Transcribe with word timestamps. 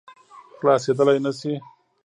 خلاصېدلای 0.59 1.17
نه 1.25 1.31
شي. 1.39 1.51